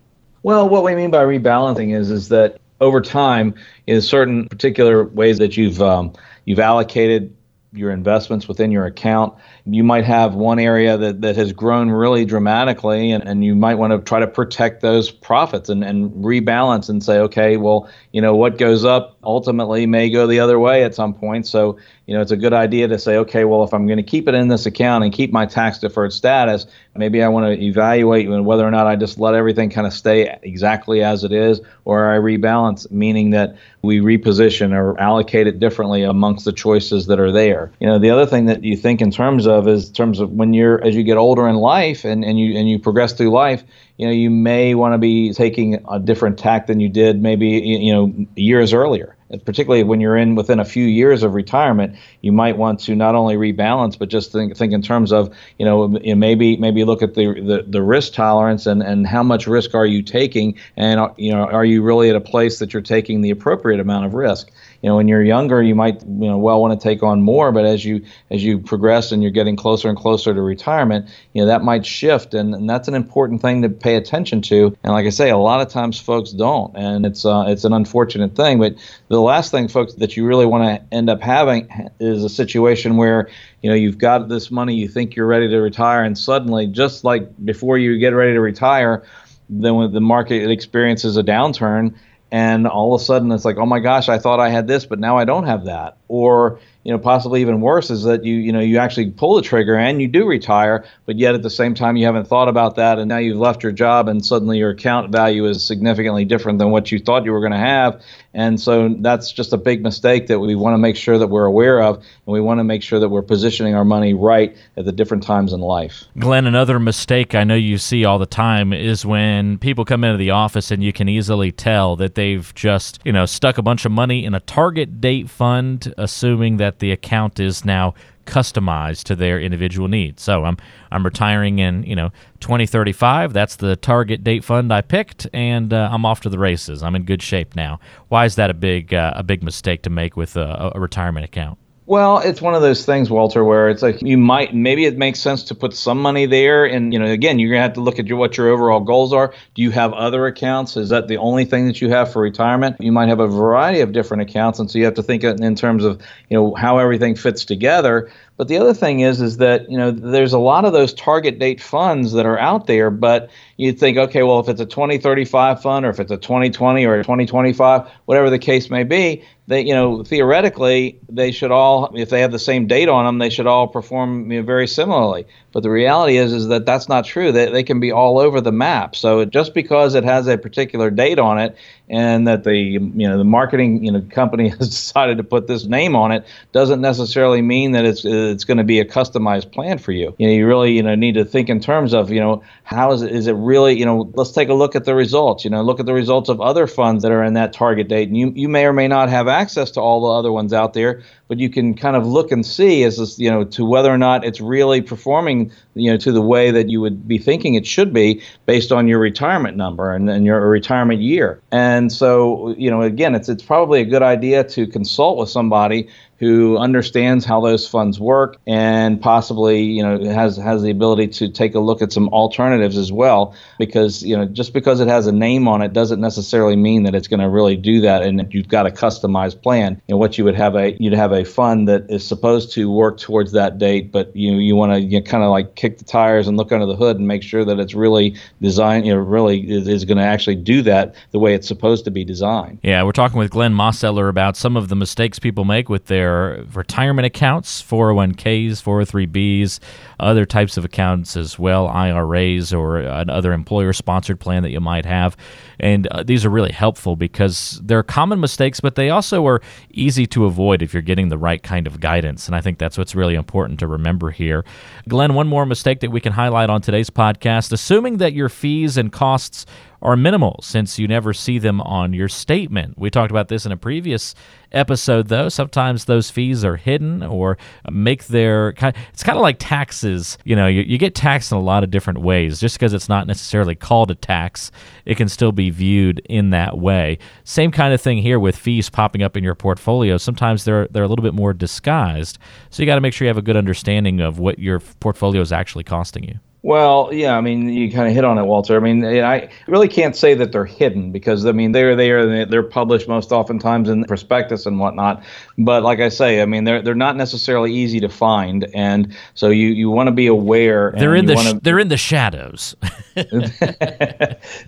Well, 0.42 0.68
what 0.68 0.84
we 0.84 0.94
mean 0.94 1.10
by 1.10 1.24
rebalancing 1.24 1.96
is 1.96 2.10
is 2.10 2.28
that 2.28 2.60
over 2.80 3.00
time, 3.00 3.54
in 3.86 4.00
certain 4.00 4.48
particular 4.48 5.04
ways 5.04 5.38
that 5.38 5.56
you've 5.56 5.82
um, 5.82 6.12
you've 6.44 6.60
allocated 6.60 7.34
your 7.72 7.90
investments 7.90 8.48
within 8.48 8.70
your 8.70 8.86
account. 8.86 9.34
You 9.70 9.84
might 9.84 10.04
have 10.04 10.34
one 10.34 10.58
area 10.58 10.96
that, 10.96 11.20
that 11.20 11.36
has 11.36 11.52
grown 11.52 11.90
really 11.90 12.24
dramatically, 12.24 13.12
and, 13.12 13.22
and 13.26 13.44
you 13.44 13.54
might 13.54 13.74
want 13.74 13.92
to 13.92 13.98
try 13.98 14.20
to 14.20 14.26
protect 14.26 14.80
those 14.80 15.10
profits 15.10 15.68
and, 15.68 15.84
and 15.84 16.10
rebalance 16.24 16.88
and 16.88 17.02
say, 17.02 17.18
okay, 17.20 17.56
well, 17.56 17.88
you 18.12 18.20
know, 18.20 18.34
what 18.34 18.56
goes 18.58 18.84
up 18.84 19.18
ultimately 19.22 19.86
may 19.86 20.08
go 20.08 20.26
the 20.26 20.40
other 20.40 20.58
way 20.58 20.84
at 20.84 20.94
some 20.94 21.12
point. 21.12 21.46
So, 21.46 21.78
you 22.06 22.14
know, 22.14 22.22
it's 22.22 22.30
a 22.30 22.36
good 22.36 22.54
idea 22.54 22.88
to 22.88 22.98
say, 22.98 23.18
okay, 23.18 23.44
well, 23.44 23.64
if 23.64 23.74
I'm 23.74 23.86
going 23.86 23.98
to 23.98 24.02
keep 24.02 24.28
it 24.28 24.34
in 24.34 24.48
this 24.48 24.64
account 24.64 25.04
and 25.04 25.12
keep 25.12 25.30
my 25.32 25.44
tax 25.44 25.78
deferred 25.78 26.12
status, 26.14 26.66
maybe 26.96 27.22
I 27.22 27.28
want 27.28 27.46
to 27.46 27.62
evaluate 27.62 28.28
whether 28.28 28.66
or 28.66 28.70
not 28.70 28.86
I 28.86 28.96
just 28.96 29.18
let 29.18 29.34
everything 29.34 29.68
kind 29.68 29.86
of 29.86 29.92
stay 29.92 30.38
exactly 30.42 31.02
as 31.02 31.24
it 31.24 31.32
is, 31.32 31.60
or 31.84 32.10
I 32.10 32.16
rebalance, 32.16 32.90
meaning 32.90 33.30
that 33.30 33.56
we 33.82 34.00
reposition 34.00 34.72
or 34.72 34.98
allocate 34.98 35.46
it 35.46 35.60
differently 35.60 36.02
amongst 36.02 36.44
the 36.44 36.52
choices 36.52 37.06
that 37.06 37.20
are 37.20 37.30
there. 37.30 37.70
You 37.80 37.86
know, 37.86 37.98
the 37.98 38.10
other 38.10 38.26
thing 38.26 38.46
that 38.46 38.64
you 38.64 38.76
think 38.76 39.02
in 39.02 39.10
terms 39.10 39.46
of 39.46 39.57
is 39.66 39.88
in 39.88 39.94
terms 39.94 40.20
of 40.20 40.30
when 40.30 40.52
you're 40.54 40.82
as 40.84 40.94
you 40.94 41.02
get 41.02 41.16
older 41.16 41.48
in 41.48 41.56
life 41.56 42.04
and, 42.04 42.24
and 42.24 42.38
you 42.38 42.56
and 42.56 42.68
you 42.68 42.78
progress 42.78 43.12
through 43.12 43.30
life, 43.30 43.64
you 43.96 44.06
know, 44.06 44.12
you 44.12 44.30
may 44.30 44.74
want 44.74 44.94
to 44.94 44.98
be 44.98 45.32
taking 45.32 45.84
a 45.90 45.98
different 45.98 46.38
tack 46.38 46.66
than 46.66 46.80
you 46.80 46.88
did 46.88 47.20
maybe 47.20 47.48
you 47.48 47.92
know 47.92 48.12
years 48.36 48.72
earlier 48.72 49.16
particularly 49.44 49.84
when 49.84 50.00
you're 50.00 50.16
in 50.16 50.34
within 50.34 50.58
a 50.58 50.64
few 50.64 50.86
years 50.86 51.22
of 51.22 51.34
retirement, 51.34 51.96
you 52.22 52.32
might 52.32 52.56
want 52.56 52.80
to 52.80 52.94
not 52.94 53.14
only 53.14 53.36
rebalance, 53.36 53.98
but 53.98 54.08
just 54.08 54.32
think, 54.32 54.56
think 54.56 54.72
in 54.72 54.80
terms 54.80 55.12
of, 55.12 55.34
you 55.58 55.66
know, 55.66 55.88
maybe 55.88 56.56
maybe 56.56 56.84
look 56.84 57.02
at 57.02 57.14
the, 57.14 57.34
the, 57.34 57.64
the 57.66 57.82
risk 57.82 58.14
tolerance 58.14 58.66
and, 58.66 58.82
and 58.82 59.06
how 59.06 59.22
much 59.22 59.46
risk 59.46 59.74
are 59.74 59.86
you 59.86 60.02
taking, 60.02 60.56
and 60.76 60.98
uh, 60.98 61.12
you 61.16 61.32
know, 61.32 61.44
are 61.44 61.64
you 61.64 61.82
really 61.82 62.08
at 62.08 62.16
a 62.16 62.20
place 62.20 62.58
that 62.58 62.72
you're 62.72 62.82
taking 62.82 63.20
the 63.20 63.30
appropriate 63.30 63.80
amount 63.80 64.06
of 64.06 64.14
risk? 64.14 64.50
You 64.82 64.88
know 64.88 64.96
when 64.96 65.08
you're 65.08 65.22
younger 65.22 65.62
you 65.62 65.74
might 65.74 66.02
you 66.02 66.28
know 66.28 66.38
well 66.38 66.60
want 66.60 66.78
to 66.78 66.82
take 66.82 67.02
on 67.02 67.22
more 67.22 67.50
but 67.50 67.64
as 67.64 67.84
you 67.84 68.04
as 68.30 68.42
you 68.44 68.58
progress 68.58 69.12
and 69.12 69.22
you're 69.22 69.32
getting 69.32 69.56
closer 69.56 69.88
and 69.88 69.98
closer 69.98 70.32
to 70.32 70.40
retirement 70.40 71.08
you 71.32 71.42
know 71.42 71.48
that 71.48 71.62
might 71.62 71.84
shift 71.84 72.34
and, 72.34 72.54
and 72.54 72.70
that's 72.70 72.88
an 72.88 72.94
important 72.94 73.42
thing 73.42 73.62
to 73.62 73.68
pay 73.68 73.96
attention 73.96 74.42
to. 74.42 74.76
And 74.84 74.92
like 74.92 75.06
i 75.06 75.10
say 75.10 75.30
a 75.30 75.36
lot 75.36 75.60
of 75.60 75.68
times 75.68 76.00
folks 76.00 76.30
don't 76.30 76.76
and 76.76 77.04
it's 77.04 77.24
uh, 77.24 77.44
it's 77.48 77.64
an 77.64 77.72
unfortunate 77.72 78.36
thing 78.36 78.58
but 78.58 78.74
the 79.08 79.20
last 79.20 79.50
thing 79.50 79.68
folks 79.68 79.94
that 79.94 80.16
you 80.16 80.24
really 80.26 80.46
want 80.46 80.64
to 80.64 80.94
end 80.94 81.10
up 81.10 81.20
having 81.20 81.68
is 81.98 82.24
a 82.24 82.28
situation 82.28 82.96
where 82.96 83.28
you 83.62 83.70
know 83.70 83.76
you've 83.76 83.98
got 83.98 84.28
this 84.28 84.50
money 84.50 84.74
you 84.74 84.88
think 84.88 85.16
you're 85.16 85.26
ready 85.26 85.48
to 85.48 85.58
retire 85.58 86.04
and 86.04 86.16
suddenly 86.16 86.66
just 86.66 87.04
like 87.04 87.28
before 87.44 87.78
you 87.78 87.98
get 87.98 88.10
ready 88.10 88.32
to 88.32 88.40
retire 88.40 89.04
then 89.50 89.74
when 89.76 89.92
the 89.92 90.00
market 90.00 90.50
experiences 90.50 91.16
a 91.16 91.22
downturn 91.22 91.94
and 92.30 92.66
all 92.66 92.94
of 92.94 93.00
a 93.00 93.04
sudden 93.04 93.32
it's 93.32 93.44
like 93.44 93.56
oh 93.56 93.66
my 93.66 93.80
gosh 93.80 94.08
i 94.08 94.18
thought 94.18 94.40
i 94.40 94.48
had 94.48 94.66
this 94.66 94.86
but 94.86 94.98
now 94.98 95.16
i 95.18 95.24
don't 95.24 95.46
have 95.46 95.64
that 95.66 95.97
or 96.08 96.58
you 96.84 96.92
know 96.92 96.98
possibly 96.98 97.40
even 97.40 97.60
worse 97.60 97.90
is 97.90 98.04
that 98.04 98.24
you 98.24 98.36
you 98.36 98.52
know 98.52 98.60
you 98.60 98.78
actually 98.78 99.10
pull 99.10 99.36
the 99.36 99.42
trigger 99.42 99.76
and 99.76 100.00
you 100.00 100.08
do 100.08 100.26
retire 100.26 100.84
but 101.06 101.18
yet 101.18 101.34
at 101.34 101.42
the 101.42 101.50
same 101.50 101.74
time 101.74 101.96
you 101.96 102.06
haven't 102.06 102.26
thought 102.26 102.48
about 102.48 102.76
that 102.76 102.98
and 102.98 103.08
now 103.08 103.18
you've 103.18 103.36
left 103.36 103.62
your 103.62 103.72
job 103.72 104.08
and 104.08 104.24
suddenly 104.24 104.58
your 104.58 104.70
account 104.70 105.12
value 105.12 105.46
is 105.46 105.64
significantly 105.64 106.24
different 106.24 106.58
than 106.58 106.70
what 106.70 106.90
you 106.90 106.98
thought 106.98 107.24
you 107.24 107.32
were 107.32 107.40
going 107.40 107.52
to 107.52 107.58
have. 107.58 108.02
And 108.34 108.60
so 108.60 108.94
that's 109.00 109.32
just 109.32 109.52
a 109.52 109.56
big 109.56 109.82
mistake 109.82 110.28
that 110.28 110.38
we 110.38 110.54
want 110.54 110.74
to 110.74 110.78
make 110.78 110.96
sure 110.96 111.18
that 111.18 111.26
we're 111.26 111.46
aware 111.46 111.82
of 111.82 111.96
and 111.96 112.04
we 112.26 112.40
want 112.40 112.60
to 112.60 112.64
make 112.64 112.82
sure 112.82 113.00
that 113.00 113.08
we're 113.08 113.22
positioning 113.22 113.74
our 113.74 113.84
money 113.84 114.14
right 114.14 114.56
at 114.76 114.84
the 114.84 114.92
different 114.92 115.24
times 115.24 115.52
in 115.52 115.60
life. 115.60 116.04
Glenn 116.18 116.46
another 116.46 116.78
mistake 116.78 117.34
i 117.34 117.44
know 117.44 117.54
you 117.54 117.78
see 117.78 118.04
all 118.04 118.18
the 118.18 118.26
time 118.26 118.72
is 118.72 119.04
when 119.04 119.58
people 119.58 119.84
come 119.84 120.04
into 120.04 120.16
the 120.16 120.30
office 120.30 120.70
and 120.70 120.82
you 120.82 120.92
can 120.92 121.08
easily 121.08 121.50
tell 121.50 121.96
that 121.96 122.14
they've 122.14 122.54
just 122.54 123.00
you 123.04 123.12
know 123.12 123.26
stuck 123.26 123.58
a 123.58 123.62
bunch 123.62 123.84
of 123.84 123.92
money 123.92 124.24
in 124.24 124.34
a 124.34 124.40
target 124.40 125.00
date 125.00 125.28
fund 125.28 125.92
assuming 125.98 126.56
that 126.58 126.78
the 126.78 126.92
account 126.92 127.40
is 127.40 127.64
now 127.64 127.94
customized 128.28 129.04
to 129.04 129.16
their 129.16 129.40
individual 129.40 129.88
needs. 129.88 130.22
So 130.22 130.44
I'm 130.44 130.58
I'm 130.92 131.04
retiring 131.04 131.58
in 131.58 131.82
you 131.82 131.96
know 131.96 132.10
2035. 132.40 133.32
That's 133.32 133.56
the 133.56 133.74
target 133.76 134.22
date 134.22 134.44
fund 134.44 134.72
I 134.72 134.82
picked, 134.82 135.26
and 135.32 135.72
uh, 135.72 135.88
I'm 135.90 136.04
off 136.04 136.20
to 136.22 136.28
the 136.28 136.38
races. 136.38 136.82
I'm 136.82 136.94
in 136.94 137.04
good 137.04 137.22
shape 137.22 137.56
now. 137.56 137.80
Why 138.08 138.26
is 138.26 138.36
that 138.36 138.50
a 138.50 138.54
big 138.54 138.94
uh, 138.94 139.14
a 139.16 139.22
big 139.22 139.42
mistake 139.42 139.82
to 139.82 139.90
make 139.90 140.16
with 140.16 140.36
a, 140.36 140.72
a 140.74 140.80
retirement 140.80 141.24
account? 141.24 141.58
Well, 141.88 142.18
it's 142.18 142.42
one 142.42 142.54
of 142.54 142.60
those 142.60 142.84
things, 142.84 143.08
Walter, 143.08 143.42
where 143.42 143.70
it's 143.70 143.80
like 143.80 144.02
you 144.02 144.18
might 144.18 144.54
maybe 144.54 144.84
it 144.84 144.98
makes 144.98 145.20
sense 145.20 145.44
to 145.44 145.54
put 145.54 145.72
some 145.72 145.98
money 146.02 146.26
there, 146.26 146.66
and 146.66 146.92
you 146.92 146.98
know, 146.98 147.06
again, 147.06 147.38
you're 147.38 147.50
gonna 147.50 147.62
have 147.62 147.72
to 147.72 147.80
look 147.80 147.98
at 147.98 148.06
your, 148.06 148.18
what 148.18 148.36
your 148.36 148.50
overall 148.50 148.80
goals 148.80 149.14
are. 149.14 149.32
Do 149.54 149.62
you 149.62 149.70
have 149.70 149.94
other 149.94 150.26
accounts? 150.26 150.76
Is 150.76 150.90
that 150.90 151.08
the 151.08 151.16
only 151.16 151.46
thing 151.46 151.66
that 151.66 151.80
you 151.80 151.88
have 151.88 152.12
for 152.12 152.20
retirement? 152.20 152.76
You 152.78 152.92
might 152.92 153.08
have 153.08 153.20
a 153.20 153.26
variety 153.26 153.80
of 153.80 153.92
different 153.92 154.22
accounts, 154.24 154.58
and 154.58 154.70
so 154.70 154.78
you 154.78 154.84
have 154.84 154.96
to 154.96 155.02
think 155.02 155.24
in 155.24 155.54
terms 155.54 155.82
of 155.82 156.02
you 156.28 156.36
know 156.36 156.54
how 156.54 156.76
everything 156.76 157.14
fits 157.14 157.46
together. 157.46 158.10
But 158.38 158.46
the 158.46 158.56
other 158.56 158.72
thing 158.72 159.00
is, 159.00 159.20
is 159.20 159.38
that 159.38 159.68
you 159.68 159.76
know 159.76 159.90
there's 159.90 160.32
a 160.32 160.38
lot 160.38 160.64
of 160.64 160.72
those 160.72 160.94
target 160.94 161.40
date 161.40 161.60
funds 161.60 162.12
that 162.12 162.24
are 162.24 162.38
out 162.38 162.68
there, 162.68 162.88
but 162.88 163.30
you 163.58 163.72
think, 163.72 163.98
okay, 163.98 164.22
well, 164.22 164.38
if 164.38 164.48
it's 164.48 164.60
a 164.60 164.66
2035 164.66 165.60
fund 165.60 165.84
or 165.84 165.90
if 165.90 165.98
it's 165.98 166.12
a 166.12 166.16
2020 166.16 166.86
or 166.86 166.94
a 166.94 167.02
2025, 167.02 167.90
whatever 168.04 168.30
the 168.30 168.38
case 168.38 168.70
may 168.70 168.84
be, 168.84 169.24
they, 169.48 169.62
you 169.62 169.74
know, 169.74 170.04
theoretically, 170.04 171.00
they 171.08 171.32
should 171.32 171.50
all, 171.50 171.92
if 171.96 172.10
they 172.10 172.20
have 172.20 172.30
the 172.30 172.38
same 172.38 172.68
date 172.68 172.88
on 172.88 173.04
them, 173.04 173.18
they 173.18 173.30
should 173.30 173.48
all 173.48 173.66
perform 173.66 174.30
you 174.30 174.40
know, 174.40 174.46
very 174.46 174.68
similarly. 174.68 175.26
But 175.52 175.64
the 175.64 175.70
reality 175.70 176.18
is, 176.18 176.32
is 176.32 176.46
that 176.48 176.66
that's 176.66 176.88
not 176.88 177.04
true. 177.04 177.32
They, 177.32 177.50
they 177.50 177.64
can 177.64 177.80
be 177.80 177.90
all 177.90 178.18
over 178.18 178.40
the 178.40 178.52
map. 178.52 178.94
So 178.94 179.24
just 179.24 179.54
because 179.54 179.96
it 179.96 180.04
has 180.04 180.28
a 180.28 180.38
particular 180.38 180.90
date 180.90 181.18
on 181.18 181.40
it, 181.40 181.56
and 181.90 182.26
that 182.28 182.44
the 182.44 182.54
you 182.54 182.80
know 183.08 183.18
the 183.18 183.24
marketing 183.24 183.84
you 183.84 183.92
know 183.92 184.00
company 184.10 184.48
has 184.58 184.68
decided 184.68 185.16
to 185.18 185.24
put 185.24 185.46
this 185.46 185.64
name 185.64 185.96
on 185.96 186.12
it, 186.12 186.24
doesn't 186.52 186.80
necessarily 186.80 187.42
mean 187.42 187.72
that 187.72 187.84
it's 187.84 188.04
it's 188.04 188.44
going 188.44 188.58
to 188.58 188.64
be 188.64 188.80
a 188.80 188.84
customized 188.84 189.52
plan 189.52 189.78
for 189.78 189.92
you. 189.92 190.14
You 190.18 190.26
know, 190.26 190.32
you 190.32 190.46
really 190.46 190.72
you 190.72 190.82
know 190.82 190.94
need 190.94 191.14
to 191.14 191.24
think 191.24 191.48
in 191.48 191.60
terms 191.60 191.94
of 191.94 192.10
you 192.10 192.20
know 192.20 192.42
how 192.64 192.92
is 192.92 193.02
it 193.02 193.12
is 193.12 193.26
it 193.26 193.34
really 193.34 193.78
you 193.78 193.84
know 193.84 194.10
let's 194.14 194.32
take 194.32 194.48
a 194.48 194.54
look 194.54 194.76
at 194.76 194.84
the 194.84 194.94
results. 194.94 195.44
You 195.44 195.50
know, 195.50 195.62
look 195.62 195.80
at 195.80 195.86
the 195.86 195.94
results 195.94 196.28
of 196.28 196.40
other 196.40 196.66
funds 196.66 197.02
that 197.02 197.12
are 197.12 197.22
in 197.22 197.34
that 197.34 197.52
target 197.52 197.88
date, 197.88 198.08
and 198.08 198.16
you 198.16 198.32
you 198.34 198.48
may 198.48 198.66
or 198.66 198.72
may 198.72 198.88
not 198.88 199.08
have 199.08 199.28
access 199.28 199.70
to 199.72 199.80
all 199.80 200.00
the 200.02 200.18
other 200.18 200.32
ones 200.32 200.52
out 200.52 200.74
there, 200.74 201.02
but 201.28 201.38
you 201.38 201.48
can 201.48 201.74
kind 201.74 201.96
of 201.96 202.06
look 202.06 202.32
and 202.32 202.44
see 202.44 202.82
as 202.84 202.98
this, 202.98 203.18
you 203.18 203.30
know 203.30 203.44
to 203.44 203.64
whether 203.64 203.92
or 203.92 203.98
not 203.98 204.24
it's 204.24 204.40
really 204.40 204.82
performing 204.82 205.50
you 205.74 205.90
know 205.90 205.96
to 205.96 206.12
the 206.12 206.22
way 206.22 206.50
that 206.50 206.68
you 206.68 206.80
would 206.80 207.06
be 207.06 207.18
thinking 207.18 207.54
it 207.54 207.66
should 207.66 207.92
be 207.92 208.22
based 208.46 208.72
on 208.72 208.88
your 208.88 208.98
retirement 208.98 209.56
number 209.56 209.92
and, 209.92 210.08
and 210.10 210.24
your 210.24 210.40
retirement 210.48 211.00
year. 211.00 211.40
And 211.50 211.77
so 211.88 212.54
you 212.58 212.70
know 212.70 212.82
again, 212.82 213.14
it's 213.14 213.28
it's 213.28 213.42
probably 213.44 213.80
a 213.80 213.84
good 213.84 214.02
idea 214.02 214.42
to 214.42 214.66
consult 214.66 215.18
with 215.18 215.30
somebody 215.30 215.88
who 216.18 216.58
understands 216.58 217.24
how 217.24 217.40
those 217.40 217.66
funds 217.66 218.00
work 218.00 218.36
and 218.46 219.00
possibly 219.00 219.62
you 219.62 219.82
know 219.82 220.02
has 220.12 220.36
has 220.36 220.62
the 220.62 220.70
ability 220.70 221.08
to 221.08 221.28
take 221.28 221.54
a 221.54 221.60
look 221.60 221.80
at 221.80 221.92
some 221.92 222.08
alternatives 222.08 222.76
as 222.76 222.90
well 222.90 223.34
because 223.58 224.02
you 224.02 224.16
know 224.16 224.24
just 224.24 224.52
because 224.52 224.80
it 224.80 224.88
has 224.88 225.06
a 225.06 225.12
name 225.12 225.46
on 225.46 225.62
it 225.62 225.72
doesn't 225.72 226.00
necessarily 226.00 226.56
mean 226.56 226.82
that 226.82 226.94
it's 226.94 227.08
going 227.08 227.20
to 227.20 227.28
really 227.28 227.56
do 227.56 227.80
that. 227.80 228.02
And 228.02 228.32
you've 228.32 228.48
got 228.48 228.66
a 228.66 228.70
customized 228.70 229.42
plan 229.42 229.80
know 229.88 229.96
what 229.96 230.18
you 230.18 230.24
would 230.24 230.34
have 230.34 230.54
a 230.56 230.76
you'd 230.80 230.92
have 230.92 231.12
a 231.12 231.24
fund 231.24 231.68
that 231.68 231.90
is 231.90 232.06
supposed 232.06 232.52
to 232.52 232.70
work 232.70 232.98
towards 232.98 233.32
that 233.32 233.58
date 233.58 233.92
but 233.92 234.14
you 234.14 234.34
you 234.34 234.56
want 234.56 234.72
to 234.72 234.80
you 234.80 235.00
know, 235.00 235.04
kind 235.04 235.22
of 235.22 235.30
like 235.30 235.54
kick 235.54 235.78
the 235.78 235.84
tires 235.84 236.28
and 236.28 236.36
look 236.36 236.52
under 236.52 236.66
the 236.66 236.76
hood 236.76 236.96
and 236.96 237.06
make 237.06 237.22
sure 237.22 237.44
that 237.44 237.58
it's 237.58 237.74
really 237.74 238.16
designed 238.40 238.86
you 238.86 238.92
know 238.92 238.98
really 238.98 239.40
is, 239.50 239.68
is 239.68 239.84
going 239.84 239.98
to 239.98 240.04
actually 240.04 240.36
do 240.36 240.62
that 240.62 240.94
the 241.12 241.18
way 241.18 241.34
it's 241.34 241.48
supposed 241.48 241.84
to 241.84 241.90
be 241.90 242.04
designed. 242.04 242.58
Yeah 242.62 242.82
we're 242.82 242.92
talking 242.92 243.18
with 243.18 243.30
Glenn 243.30 243.54
Mosseller 243.54 244.08
about 244.08 244.36
some 244.36 244.56
of 244.56 244.68
the 244.68 244.76
mistakes 244.76 245.18
people 245.18 245.44
make 245.44 245.68
with 245.68 245.86
their 245.86 246.07
their 246.08 246.44
retirement 246.54 247.04
accounts, 247.04 247.62
401ks, 247.62 248.62
403bs, 248.62 249.60
other 250.00 250.24
types 250.24 250.56
of 250.56 250.64
accounts 250.64 251.16
as 251.16 251.38
well, 251.38 251.68
IRAs 251.68 252.52
or 252.52 252.78
another 252.78 253.32
employer 253.32 253.72
sponsored 253.72 254.18
plan 254.18 254.42
that 254.42 254.50
you 254.50 254.60
might 254.60 254.86
have. 254.86 255.16
And 255.60 255.86
uh, 255.88 256.02
these 256.02 256.24
are 256.24 256.30
really 256.30 256.52
helpful 256.52 256.96
because 256.96 257.60
they're 257.62 257.82
common 257.82 258.20
mistakes, 258.20 258.60
but 258.60 258.74
they 258.74 258.90
also 258.90 259.26
are 259.26 259.40
easy 259.70 260.06
to 260.06 260.24
avoid 260.24 260.62
if 260.62 260.72
you're 260.72 260.82
getting 260.82 261.08
the 261.08 261.18
right 261.18 261.42
kind 261.42 261.66
of 261.66 261.80
guidance. 261.80 262.26
And 262.26 262.34
I 262.34 262.40
think 262.40 262.58
that's 262.58 262.78
what's 262.78 262.94
really 262.94 263.14
important 263.14 263.58
to 263.60 263.66
remember 263.66 264.10
here. 264.10 264.44
Glenn, 264.88 265.14
one 265.14 265.28
more 265.28 265.44
mistake 265.44 265.80
that 265.80 265.90
we 265.90 266.00
can 266.00 266.12
highlight 266.12 266.48
on 266.48 266.62
today's 266.62 266.90
podcast 266.90 267.52
assuming 267.52 267.98
that 267.98 268.12
your 268.14 268.28
fees 268.28 268.76
and 268.76 268.92
costs 268.92 269.44
are 269.80 269.96
minimal 269.96 270.40
since 270.42 270.78
you 270.78 270.88
never 270.88 271.12
see 271.12 271.38
them 271.38 271.60
on 271.60 271.92
your 271.92 272.08
statement. 272.08 272.78
We 272.78 272.90
talked 272.90 273.10
about 273.10 273.28
this 273.28 273.46
in 273.46 273.52
a 273.52 273.56
previous 273.56 274.14
episode, 274.50 275.08
though. 275.08 275.28
Sometimes 275.28 275.84
those 275.84 276.10
fees 276.10 276.44
are 276.44 276.56
hidden 276.56 277.02
or 277.02 277.38
make 277.70 278.06
their. 278.06 278.48
It's 278.50 279.02
kind 279.02 279.16
of 279.16 279.22
like 279.22 279.36
taxes. 279.38 280.18
You 280.24 280.36
know, 280.36 280.46
you, 280.46 280.62
you 280.62 280.78
get 280.78 280.94
taxed 280.94 281.32
in 281.32 281.38
a 281.38 281.42
lot 281.42 281.62
of 281.62 281.70
different 281.70 282.00
ways. 282.00 282.40
Just 282.40 282.56
because 282.56 282.74
it's 282.74 282.88
not 282.88 283.06
necessarily 283.06 283.54
called 283.54 283.90
a 283.90 283.94
tax, 283.94 284.50
it 284.84 284.96
can 284.96 285.08
still 285.08 285.32
be 285.32 285.50
viewed 285.50 286.00
in 286.08 286.30
that 286.30 286.58
way. 286.58 286.98
Same 287.24 287.50
kind 287.50 287.72
of 287.72 287.80
thing 287.80 287.98
here 287.98 288.18
with 288.18 288.36
fees 288.36 288.68
popping 288.68 289.02
up 289.02 289.16
in 289.16 289.22
your 289.22 289.34
portfolio. 289.34 289.96
Sometimes 289.96 290.44
they're 290.44 290.66
they're 290.68 290.82
a 290.82 290.88
little 290.88 291.04
bit 291.04 291.14
more 291.14 291.32
disguised. 291.32 292.18
So 292.50 292.62
you 292.62 292.66
got 292.66 292.76
to 292.76 292.80
make 292.80 292.92
sure 292.92 293.04
you 293.06 293.10
have 293.10 293.18
a 293.18 293.22
good 293.22 293.36
understanding 293.36 294.00
of 294.00 294.18
what 294.18 294.38
your 294.38 294.60
portfolio 294.60 295.20
is 295.20 295.32
actually 295.32 295.64
costing 295.64 296.04
you. 296.04 296.18
Well, 296.42 296.90
yeah, 296.92 297.16
I 297.16 297.20
mean, 297.20 297.48
you 297.48 297.70
kind 297.72 297.88
of 297.88 297.94
hit 297.94 298.04
on 298.04 298.16
it, 298.16 298.22
Walter. 298.22 298.56
I 298.56 298.60
mean, 298.60 298.84
I 298.84 299.28
really 299.48 299.66
can't 299.66 299.96
say 299.96 300.14
that 300.14 300.30
they're 300.30 300.44
hidden 300.44 300.92
because 300.92 301.26
I 301.26 301.32
mean 301.32 301.50
they're 301.50 301.74
there, 301.74 302.24
they're 302.26 302.44
published 302.44 302.86
most 302.86 303.10
oftentimes 303.10 303.68
in 303.68 303.84
prospectus 303.84 304.46
and 304.46 304.60
whatnot. 304.60 305.02
But 305.36 305.64
like 305.64 305.80
I 305.80 305.88
say, 305.88 306.22
I 306.22 306.26
mean 306.26 306.44
they're 306.44 306.62
they're 306.62 306.76
not 306.76 306.96
necessarily 306.96 307.52
easy 307.52 307.80
to 307.80 307.88
find, 307.88 308.48
and 308.54 308.96
so 309.14 309.30
you 309.30 309.48
you 309.48 309.68
want 309.68 309.88
to 309.88 309.92
be 309.92 310.06
aware. 310.06 310.72
They're 310.78 310.94
in 310.94 311.06
the 311.06 311.14
wanna, 311.14 311.30
sh- 311.30 311.40
they're 311.42 311.58
in 311.58 311.68
the 311.68 311.76
shadows. 311.76 312.54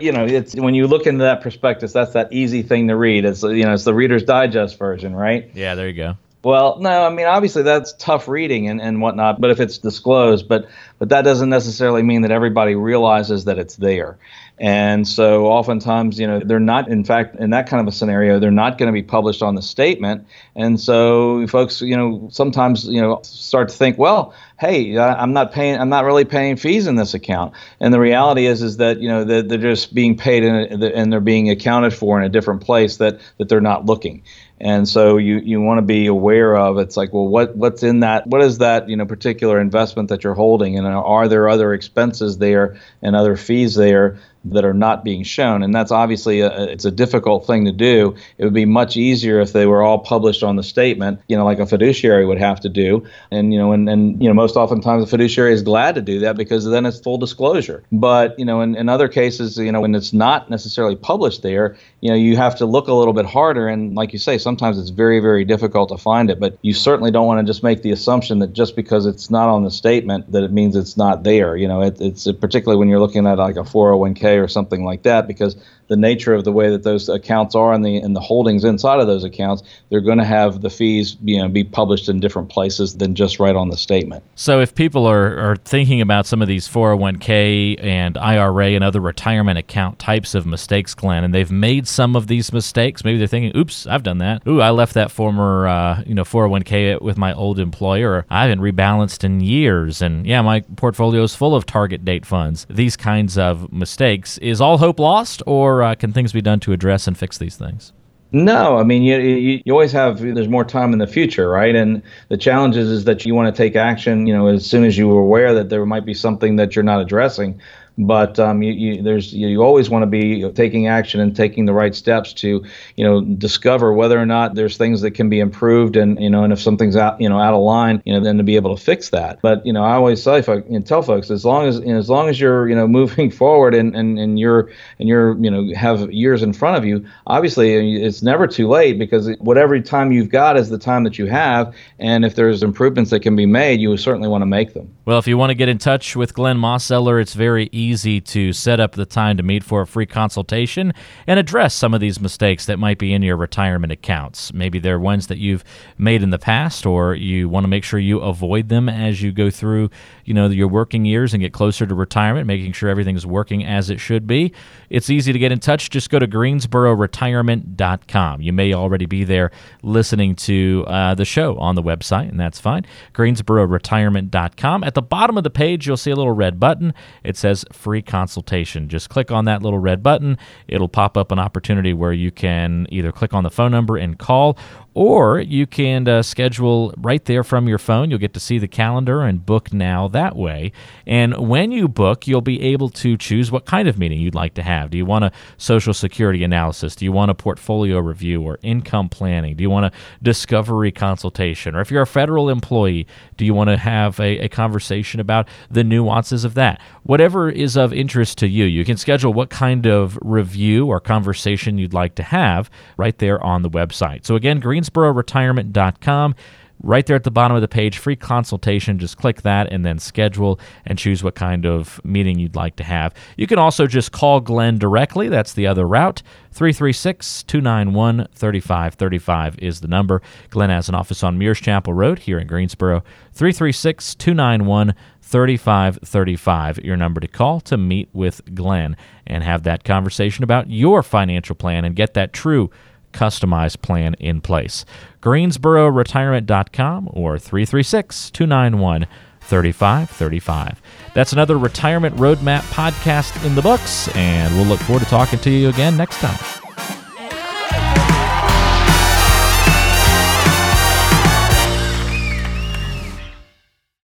you 0.00 0.12
know, 0.12 0.24
it's 0.26 0.54
when 0.54 0.74
you 0.74 0.86
look 0.86 1.06
into 1.06 1.24
that 1.24 1.40
prospectus, 1.42 1.92
that's 1.92 2.12
that 2.12 2.32
easy 2.32 2.62
thing 2.62 2.86
to 2.86 2.94
read. 2.94 3.24
It's 3.24 3.42
you 3.42 3.64
know, 3.64 3.74
it's 3.74 3.84
the 3.84 3.94
Reader's 3.94 4.22
Digest 4.22 4.78
version, 4.78 5.14
right? 5.16 5.50
Yeah, 5.54 5.74
there 5.74 5.88
you 5.88 5.94
go. 5.94 6.16
Well, 6.42 6.78
no, 6.80 7.04
I 7.04 7.10
mean 7.10 7.26
obviously 7.26 7.62
that's 7.62 7.92
tough 7.94 8.26
reading 8.26 8.68
and, 8.68 8.80
and 8.80 9.02
whatnot, 9.02 9.40
but 9.42 9.50
if 9.50 9.60
it's 9.60 9.76
disclosed, 9.76 10.48
but 10.48 10.68
but 10.98 11.10
that 11.10 11.22
doesn't 11.22 11.50
necessarily 11.50 12.02
mean 12.02 12.22
that 12.22 12.30
everybody 12.30 12.74
realizes 12.74 13.44
that 13.44 13.58
it's 13.58 13.76
there. 13.76 14.18
And 14.58 15.08
so 15.08 15.46
oftentimes, 15.46 16.20
you 16.20 16.26
know, 16.26 16.40
they're 16.40 16.60
not 16.60 16.88
in 16.88 17.04
fact 17.04 17.36
in 17.36 17.50
that 17.50 17.68
kind 17.68 17.80
of 17.80 17.92
a 17.92 17.96
scenario, 17.96 18.38
they're 18.38 18.50
not 18.50 18.78
going 18.78 18.88
to 18.88 18.92
be 18.92 19.02
published 19.02 19.42
on 19.42 19.54
the 19.54 19.62
statement. 19.62 20.26
And 20.54 20.80
so 20.80 21.46
folks, 21.46 21.82
you 21.82 21.96
know, 21.96 22.28
sometimes, 22.30 22.86
you 22.86 23.00
know, 23.02 23.20
start 23.22 23.68
to 23.68 23.74
think, 23.74 23.98
well, 23.98 24.34
hey, 24.58 24.98
I'm 24.98 25.34
not 25.34 25.52
paying 25.52 25.78
I'm 25.78 25.90
not 25.90 26.06
really 26.06 26.24
paying 26.24 26.56
fees 26.56 26.86
in 26.86 26.94
this 26.96 27.12
account. 27.12 27.54
And 27.80 27.92
the 27.92 28.00
reality 28.00 28.46
is 28.46 28.62
is 28.62 28.78
that, 28.78 29.00
you 29.00 29.08
know, 29.08 29.24
they're, 29.24 29.42
they're 29.42 29.58
just 29.58 29.94
being 29.94 30.16
paid 30.16 30.42
in 30.42 30.54
a, 30.54 30.86
and 30.86 31.12
they're 31.12 31.20
being 31.20 31.50
accounted 31.50 31.92
for 31.92 32.18
in 32.18 32.24
a 32.24 32.30
different 32.30 32.62
place 32.62 32.96
that 32.96 33.20
that 33.36 33.50
they're 33.50 33.60
not 33.60 33.84
looking 33.84 34.22
and 34.60 34.88
so 34.88 35.16
you 35.16 35.38
you 35.38 35.60
want 35.60 35.78
to 35.78 35.82
be 35.82 36.06
aware 36.06 36.56
of 36.56 36.78
it's 36.78 36.96
like 36.96 37.12
well 37.12 37.26
what 37.26 37.56
what's 37.56 37.82
in 37.82 38.00
that 38.00 38.26
what 38.26 38.42
is 38.42 38.58
that 38.58 38.88
you 38.88 38.96
know 38.96 39.06
particular 39.06 39.60
investment 39.60 40.08
that 40.08 40.24
you're 40.24 40.34
holding? 40.34 40.78
And 40.78 40.86
are 40.86 41.28
there 41.28 41.48
other 41.48 41.72
expenses 41.72 42.38
there 42.38 42.76
and 43.02 43.16
other 43.16 43.36
fees 43.36 43.74
there 43.74 44.18
that 44.44 44.64
are 44.64 44.74
not 44.74 45.04
being 45.04 45.22
shown? 45.22 45.62
And 45.62 45.74
that's 45.74 45.92
obviously 45.92 46.40
a, 46.40 46.64
it's 46.64 46.84
a 46.84 46.90
difficult 46.90 47.46
thing 47.46 47.66
to 47.66 47.72
do. 47.72 48.16
It 48.38 48.44
would 48.44 48.54
be 48.54 48.64
much 48.64 48.96
easier 48.96 49.40
if 49.40 49.52
they 49.52 49.66
were 49.66 49.82
all 49.82 49.98
published 49.98 50.42
on 50.42 50.56
the 50.56 50.62
statement 50.62 51.20
you 51.28 51.36
know 51.36 51.44
like 51.44 51.58
a 51.58 51.66
fiduciary 51.66 52.24
would 52.26 52.38
have 52.38 52.60
to 52.60 52.68
do. 52.68 53.06
And 53.30 53.52
you 53.52 53.58
know 53.58 53.72
and, 53.72 53.88
and 53.88 54.22
you 54.22 54.28
know 54.28 54.34
most 54.34 54.56
oftentimes 54.56 55.04
a 55.04 55.06
fiduciary 55.06 55.52
is 55.52 55.62
glad 55.62 55.94
to 55.96 56.02
do 56.02 56.20
that 56.20 56.36
because 56.36 56.64
then 56.64 56.86
it's 56.86 57.00
full 57.00 57.18
disclosure. 57.18 57.82
But 57.92 58.38
you 58.38 58.44
know 58.44 58.60
in, 58.60 58.76
in 58.76 58.88
other 58.88 59.08
cases 59.08 59.58
you 59.58 59.72
know 59.72 59.80
when 59.80 59.94
it's 59.94 60.12
not 60.12 60.50
necessarily 60.50 60.96
published 60.96 61.42
there 61.42 61.76
you 62.00 62.10
know 62.10 62.16
you 62.16 62.36
have 62.36 62.56
to 62.56 62.66
look 62.66 62.88
a 62.88 62.94
little 62.94 63.14
bit 63.14 63.26
harder. 63.26 63.68
And 63.68 63.94
like 63.94 64.12
you 64.12 64.18
say 64.18 64.38
sometimes 64.50 64.80
it's 64.80 64.90
very 64.90 65.20
very 65.20 65.44
difficult 65.44 65.88
to 65.88 65.96
find 65.96 66.28
it 66.28 66.40
but 66.40 66.58
you 66.62 66.74
certainly 66.74 67.12
don't 67.12 67.28
want 67.28 67.38
to 67.38 67.48
just 67.48 67.62
make 67.62 67.82
the 67.82 67.92
assumption 67.92 68.40
that 68.40 68.52
just 68.52 68.74
because 68.74 69.06
it's 69.06 69.30
not 69.30 69.48
on 69.48 69.62
the 69.62 69.70
statement 69.70 70.30
that 70.32 70.42
it 70.42 70.50
means 70.50 70.74
it's 70.74 70.96
not 70.96 71.22
there 71.22 71.56
you 71.56 71.68
know 71.68 71.80
it, 71.80 72.00
it's 72.00 72.24
particularly 72.32 72.76
when 72.76 72.88
you're 72.88 72.98
looking 72.98 73.28
at 73.28 73.38
like 73.38 73.54
a 73.54 73.60
401k 73.60 74.42
or 74.42 74.48
something 74.48 74.84
like 74.84 75.04
that 75.04 75.28
because 75.28 75.54
the 75.90 75.96
nature 75.96 76.32
of 76.32 76.44
the 76.44 76.52
way 76.52 76.70
that 76.70 76.84
those 76.84 77.08
accounts 77.08 77.56
are 77.56 77.72
and 77.72 77.84
the 77.84 77.96
and 77.96 78.14
the 78.14 78.20
holdings 78.20 78.62
inside 78.62 79.00
of 79.00 79.08
those 79.08 79.24
accounts, 79.24 79.64
they're 79.90 80.00
going 80.00 80.18
to 80.18 80.24
have 80.24 80.60
the 80.62 80.70
fees 80.70 81.16
you 81.22 81.36
know 81.36 81.48
be 81.48 81.64
published 81.64 82.08
in 82.08 82.20
different 82.20 82.48
places 82.48 82.96
than 82.96 83.16
just 83.16 83.40
right 83.40 83.56
on 83.56 83.70
the 83.70 83.76
statement. 83.76 84.22
So 84.36 84.60
if 84.60 84.72
people 84.74 85.04
are, 85.06 85.36
are 85.36 85.56
thinking 85.56 86.00
about 86.00 86.26
some 86.26 86.40
of 86.42 86.48
these 86.48 86.68
401k 86.68 87.82
and 87.82 88.16
IRA 88.16 88.68
and 88.68 88.84
other 88.84 89.00
retirement 89.00 89.58
account 89.58 89.98
types 89.98 90.36
of 90.36 90.46
mistakes, 90.46 90.94
Glenn, 90.94 91.24
and 91.24 91.34
they've 91.34 91.50
made 91.50 91.88
some 91.88 92.14
of 92.14 92.28
these 92.28 92.52
mistakes, 92.52 93.04
maybe 93.04 93.18
they're 93.18 93.26
thinking, 93.26 93.56
"Oops, 93.56 93.88
I've 93.88 94.04
done 94.04 94.18
that. 94.18 94.39
Ooh, 94.46 94.60
I 94.60 94.70
left 94.70 94.94
that 94.94 95.10
former 95.10 95.66
uh, 95.66 96.02
you 96.06 96.14
know 96.14 96.24
401k 96.24 97.00
with 97.02 97.18
my 97.18 97.32
old 97.34 97.58
employer. 97.58 98.24
I 98.30 98.42
haven't 98.42 98.60
rebalanced 98.60 99.24
in 99.24 99.40
years, 99.40 100.02
and 100.02 100.26
yeah, 100.26 100.42
my 100.42 100.60
portfolio 100.76 101.22
is 101.22 101.34
full 101.34 101.54
of 101.54 101.66
target 101.66 102.04
date 102.04 102.24
funds." 102.26 102.66
These 102.70 102.96
kinds 102.96 103.36
of 103.36 103.72
mistakes 103.72 104.38
is 104.38 104.60
all 104.60 104.78
hope 104.78 104.98
lost, 104.98 105.42
or 105.46 105.82
uh, 105.82 105.94
can 105.94 106.12
things 106.12 106.32
be 106.32 106.40
done 106.40 106.60
to 106.60 106.72
address 106.72 107.06
and 107.06 107.16
fix 107.16 107.38
these 107.38 107.56
things? 107.56 107.92
No, 108.32 108.78
I 108.78 108.84
mean 108.84 109.02
you, 109.02 109.18
you, 109.18 109.62
you 109.64 109.72
always 109.72 109.90
have 109.92 110.20
there's 110.20 110.48
more 110.48 110.64
time 110.64 110.92
in 110.92 111.00
the 111.00 111.06
future, 111.06 111.48
right? 111.48 111.74
And 111.74 112.00
the 112.28 112.36
challenge 112.36 112.76
is, 112.76 112.88
is 112.88 113.04
that 113.04 113.26
you 113.26 113.34
want 113.34 113.54
to 113.54 113.62
take 113.62 113.74
action, 113.74 114.26
you 114.26 114.32
know, 114.32 114.46
as 114.46 114.64
soon 114.64 114.84
as 114.84 114.96
you 114.96 115.10
are 115.10 115.20
aware 115.20 115.52
that 115.54 115.68
there 115.68 115.84
might 115.84 116.04
be 116.04 116.14
something 116.14 116.54
that 116.56 116.76
you're 116.76 116.84
not 116.84 117.00
addressing 117.00 117.60
but 118.06 118.38
um, 118.38 118.62
you, 118.62 118.72
you, 118.72 119.02
there's 119.02 119.32
you 119.32 119.62
always 119.62 119.90
want 119.90 120.02
to 120.02 120.06
be 120.06 120.50
taking 120.52 120.86
action 120.86 121.20
and 121.20 121.36
taking 121.36 121.66
the 121.66 121.72
right 121.72 121.94
steps 121.94 122.32
to 122.32 122.64
you 122.96 123.04
know 123.04 123.20
discover 123.20 123.92
whether 123.92 124.18
or 124.18 124.26
not 124.26 124.54
there's 124.54 124.76
things 124.76 125.02
that 125.02 125.12
can 125.12 125.28
be 125.28 125.40
improved 125.40 125.96
and 125.96 126.20
you 126.20 126.30
know 126.30 126.44
and 126.44 126.52
if 126.52 126.60
something's 126.60 126.96
out 126.96 127.20
you 127.20 127.28
know 127.28 127.38
out 127.38 127.54
of 127.54 127.60
line 127.60 128.02
you 128.04 128.12
know 128.12 128.20
then 128.20 128.38
to 128.38 128.42
be 128.42 128.56
able 128.56 128.74
to 128.74 128.82
fix 128.82 129.10
that. 129.10 129.40
But 129.42 129.64
you 129.66 129.72
know 129.72 129.84
I 129.84 129.92
always 129.94 130.22
say 130.22 130.42
you 130.46 130.64
know, 130.68 130.80
tell 130.80 131.02
folks 131.02 131.30
as 131.30 131.44
long 131.44 131.66
as 131.66 131.78
you 131.78 131.92
know, 131.92 131.98
as 131.98 132.08
long 132.08 132.28
as 132.28 132.40
you're 132.40 132.68
you 132.68 132.74
know 132.74 132.88
moving 133.00 133.30
forward 133.30 133.74
and, 133.74 133.94
and 133.94 134.18
and 134.18 134.38
you're 134.38 134.70
and 134.98 135.08
you're 135.08 135.36
you 135.42 135.50
know 135.50 135.74
have 135.74 136.10
years 136.12 136.42
in 136.42 136.52
front 136.52 136.76
of 136.76 136.84
you 136.84 137.06
obviously 137.26 138.02
it's 138.02 138.22
never 138.22 138.46
too 138.46 138.68
late 138.68 138.98
because 138.98 139.30
whatever 139.38 139.78
time 139.80 140.12
you've 140.12 140.30
got 140.30 140.56
is 140.56 140.68
the 140.68 140.78
time 140.78 141.04
that 141.04 141.18
you 141.18 141.26
have. 141.26 141.74
And 141.98 142.24
if 142.24 142.34
there's 142.34 142.62
improvements 142.62 143.10
that 143.10 143.20
can 143.20 143.36
be 143.36 143.46
made 143.46 143.80
you 143.80 143.96
certainly 143.96 144.28
want 144.28 144.42
to 144.42 144.46
make 144.46 144.72
them 144.74 144.94
well 145.10 145.18
if 145.18 145.26
you 145.26 145.36
want 145.36 145.50
to 145.50 145.56
get 145.56 145.68
in 145.68 145.76
touch 145.76 146.14
with 146.14 146.34
Glenn 146.34 146.56
Mosseller 146.56 147.20
it's 147.20 147.34
very 147.34 147.68
easy 147.72 148.20
to 148.20 148.52
set 148.52 148.78
up 148.78 148.92
the 148.92 149.04
time 149.04 149.36
to 149.36 149.42
meet 149.42 149.64
for 149.64 149.80
a 149.80 149.86
free 149.86 150.06
consultation 150.06 150.92
and 151.26 151.40
address 151.40 151.74
some 151.74 151.94
of 151.94 152.00
these 152.00 152.20
mistakes 152.20 152.66
that 152.66 152.78
might 152.78 152.96
be 152.96 153.12
in 153.12 153.20
your 153.20 153.36
retirement 153.36 153.92
accounts. 153.92 154.52
Maybe 154.52 154.78
they're 154.78 155.00
ones 155.00 155.26
that 155.26 155.38
you've 155.38 155.64
made 155.98 156.22
in 156.22 156.30
the 156.30 156.38
past 156.38 156.86
or 156.86 157.14
you 157.14 157.48
want 157.48 157.64
to 157.64 157.68
make 157.68 157.82
sure 157.82 157.98
you 157.98 158.20
avoid 158.20 158.68
them 158.68 158.88
as 158.88 159.20
you 159.20 159.32
go 159.32 159.50
through, 159.50 159.90
you 160.24 160.32
know, 160.32 160.46
your 160.46 160.68
working 160.68 161.04
years 161.04 161.34
and 161.34 161.40
get 161.40 161.52
closer 161.52 161.86
to 161.86 161.94
retirement, 161.94 162.46
making 162.46 162.70
sure 162.72 162.88
everything's 162.88 163.26
working 163.26 163.64
as 163.64 163.90
it 163.90 163.98
should 163.98 164.28
be. 164.28 164.52
It's 164.90 165.10
easy 165.10 165.32
to 165.32 165.40
get 165.40 165.50
in 165.50 165.58
touch. 165.58 165.90
Just 165.90 166.08
go 166.10 166.20
to 166.20 166.28
greensbororetirement.com. 166.28 168.42
You 168.42 168.52
may 168.52 168.74
already 168.74 169.06
be 169.06 169.24
there 169.24 169.50
listening 169.82 170.36
to 170.36 170.84
uh, 170.86 171.16
the 171.16 171.24
show 171.24 171.58
on 171.58 171.74
the 171.74 171.82
website, 171.82 172.28
and 172.28 172.38
that's 172.38 172.60
fine. 172.60 172.86
greensbororetirement.com. 173.12 174.84
At 174.84 174.94
the 174.94 174.99
bottom 175.02 175.36
of 175.36 175.44
the 175.44 175.50
page, 175.50 175.86
you'll 175.86 175.96
see 175.96 176.10
a 176.10 176.16
little 176.16 176.32
red 176.32 176.58
button. 176.58 176.94
It 177.24 177.36
says 177.36 177.64
free 177.72 178.02
consultation. 178.02 178.88
Just 178.88 179.08
click 179.08 179.30
on 179.30 179.44
that 179.46 179.62
little 179.62 179.78
red 179.78 180.02
button. 180.02 180.38
It'll 180.68 180.88
pop 180.88 181.16
up 181.16 181.32
an 181.32 181.38
opportunity 181.38 181.92
where 181.92 182.12
you 182.12 182.30
can 182.30 182.86
either 182.90 183.12
click 183.12 183.34
on 183.34 183.44
the 183.44 183.50
phone 183.50 183.70
number 183.70 183.96
and 183.96 184.18
call 184.18 184.58
or 184.94 185.38
you 185.38 185.66
can 185.66 186.08
uh, 186.08 186.22
schedule 186.22 186.92
right 186.96 187.24
there 187.24 187.44
from 187.44 187.68
your 187.68 187.78
phone. 187.78 188.10
You'll 188.10 188.18
get 188.18 188.34
to 188.34 188.40
see 188.40 188.58
the 188.58 188.68
calendar 188.68 189.22
and 189.22 189.44
book 189.44 189.72
now 189.72 190.08
that 190.08 190.34
way. 190.34 190.72
And 191.06 191.48
when 191.48 191.70
you 191.70 191.88
book, 191.88 192.26
you'll 192.26 192.40
be 192.40 192.60
able 192.62 192.88
to 192.90 193.16
choose 193.16 193.52
what 193.52 193.66
kind 193.66 193.88
of 193.88 193.98
meeting 193.98 194.20
you'd 194.20 194.34
like 194.34 194.54
to 194.54 194.62
have. 194.62 194.90
Do 194.90 194.98
you 194.98 195.06
want 195.06 195.24
a 195.24 195.32
social 195.56 195.94
security 195.94 196.42
analysis? 196.42 196.96
Do 196.96 197.04
you 197.04 197.12
want 197.12 197.30
a 197.30 197.34
portfolio 197.34 197.98
review 197.98 198.42
or 198.42 198.58
income 198.62 199.08
planning? 199.08 199.56
Do 199.56 199.62
you 199.62 199.70
want 199.70 199.86
a 199.86 199.92
discovery 200.22 200.90
consultation? 200.90 201.76
Or 201.76 201.80
if 201.80 201.90
you're 201.90 202.02
a 202.02 202.06
federal 202.06 202.50
employee, 202.50 203.06
do 203.36 203.44
you 203.44 203.54
want 203.54 203.70
to 203.70 203.76
have 203.76 204.18
a, 204.18 204.40
a 204.40 204.48
conversation 204.48 204.89
about 205.20 205.48
the 205.70 205.84
nuances 205.84 206.44
of 206.44 206.54
that? 206.54 206.80
Whatever 207.04 207.48
is 207.48 207.76
of 207.76 207.92
interest 207.92 208.38
to 208.38 208.48
you, 208.48 208.64
you 208.64 208.84
can 208.84 208.96
schedule 208.96 209.32
what 209.32 209.50
kind 209.50 209.86
of 209.86 210.18
review 210.22 210.86
or 210.86 211.00
conversation 211.00 211.78
you'd 211.78 211.94
like 211.94 212.16
to 212.16 212.22
have 212.24 212.70
right 212.96 213.16
there 213.18 213.42
on 213.42 213.62
the 213.62 213.70
website. 213.70 214.26
So, 214.26 214.34
again, 214.34 214.58
Green 214.58 214.80
greensbororetirement.com. 214.80 216.34
Right 216.82 217.04
there 217.04 217.16
at 217.16 217.24
the 217.24 217.30
bottom 217.30 217.54
of 217.54 217.60
the 217.60 217.68
page, 217.68 217.98
free 217.98 218.16
consultation. 218.16 218.98
Just 218.98 219.18
click 219.18 219.42
that 219.42 219.70
and 219.70 219.84
then 219.84 219.98
schedule 219.98 220.58
and 220.86 220.98
choose 220.98 221.22
what 221.22 221.34
kind 221.34 221.66
of 221.66 222.00
meeting 222.04 222.38
you'd 222.38 222.56
like 222.56 222.76
to 222.76 222.84
have. 222.84 223.14
You 223.36 223.46
can 223.46 223.58
also 223.58 223.86
just 223.86 224.12
call 224.12 224.40
Glenn 224.40 224.78
directly. 224.78 225.28
That's 225.28 225.52
the 225.52 225.66
other 225.66 225.86
route. 225.86 226.22
336 226.52 227.42
291 227.42 228.28
3535 228.34 229.58
is 229.58 229.80
the 229.80 229.88
number. 229.88 230.22
Glenn 230.48 230.70
has 230.70 230.88
an 230.88 230.94
office 230.94 231.22
on 231.22 231.38
Muirs 231.38 231.60
Chapel 231.60 231.92
Road 231.92 232.20
here 232.20 232.38
in 232.38 232.46
Greensboro. 232.46 233.02
336 233.32 234.14
291 234.14 234.94
3535, 235.20 236.78
your 236.78 236.96
number 236.96 237.20
to 237.20 237.28
call 237.28 237.60
to 237.60 237.76
meet 237.76 238.08
with 238.12 238.42
Glenn 238.52 238.96
and 239.26 239.44
have 239.44 239.62
that 239.62 239.84
conversation 239.84 240.42
about 240.42 240.68
your 240.68 241.04
financial 241.04 241.54
plan 241.54 241.84
and 241.84 241.94
get 241.94 242.14
that 242.14 242.32
true 242.32 242.68
customized 243.12 243.82
plan 243.82 244.14
in 244.14 244.40
place. 244.40 244.84
GreensboroRetirement.com 245.22 247.10
or 247.12 247.38
336 247.38 248.30
291 248.30 249.06
3535. 249.40 250.80
That's 251.14 251.32
another 251.32 251.58
Retirement 251.58 252.16
Roadmap 252.16 252.60
podcast 252.72 253.44
in 253.44 253.54
the 253.54 253.62
books, 253.62 254.08
and 254.14 254.54
we'll 254.54 254.66
look 254.66 254.80
forward 254.80 255.02
to 255.02 255.08
talking 255.10 255.38
to 255.40 255.50
you 255.50 255.68
again 255.68 255.96
next 255.96 256.18
time. 256.18 256.59